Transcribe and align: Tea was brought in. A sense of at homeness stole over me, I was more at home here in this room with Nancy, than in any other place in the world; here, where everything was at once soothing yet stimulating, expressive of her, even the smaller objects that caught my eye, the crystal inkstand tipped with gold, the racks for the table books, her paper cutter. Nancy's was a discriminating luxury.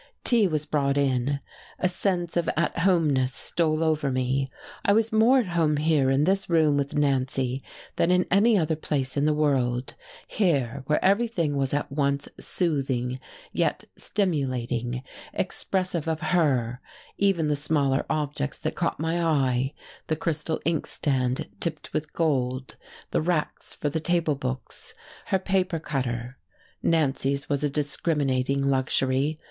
Tea 0.23 0.47
was 0.47 0.65
brought 0.65 0.97
in. 0.97 1.39
A 1.77 1.87
sense 1.87 2.35
of 2.35 2.49
at 2.57 2.79
homeness 2.79 3.35
stole 3.35 3.83
over 3.83 4.09
me, 4.11 4.49
I 4.83 4.93
was 4.93 5.11
more 5.13 5.37
at 5.37 5.45
home 5.49 5.77
here 5.77 6.09
in 6.09 6.23
this 6.23 6.49
room 6.49 6.75
with 6.75 6.95
Nancy, 6.95 7.61
than 7.97 8.09
in 8.09 8.25
any 8.31 8.57
other 8.57 8.75
place 8.75 9.15
in 9.15 9.25
the 9.25 9.33
world; 9.35 9.93
here, 10.25 10.81
where 10.87 11.05
everything 11.05 11.55
was 11.55 11.71
at 11.71 11.91
once 11.91 12.27
soothing 12.39 13.19
yet 13.53 13.83
stimulating, 13.95 15.03
expressive 15.35 16.07
of 16.07 16.19
her, 16.19 16.81
even 17.19 17.47
the 17.47 17.55
smaller 17.55 18.03
objects 18.09 18.57
that 18.57 18.73
caught 18.73 18.99
my 18.99 19.21
eye, 19.23 19.71
the 20.07 20.15
crystal 20.15 20.59
inkstand 20.65 21.47
tipped 21.59 21.93
with 21.93 22.11
gold, 22.13 22.75
the 23.11 23.21
racks 23.21 23.75
for 23.75 23.87
the 23.87 23.99
table 23.99 24.33
books, 24.33 24.95
her 25.27 25.37
paper 25.37 25.77
cutter. 25.77 26.39
Nancy's 26.81 27.47
was 27.49 27.63
a 27.63 27.69
discriminating 27.69 28.67
luxury. 28.67 29.39